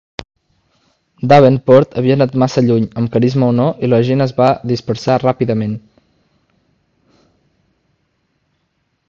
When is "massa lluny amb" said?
2.43-3.13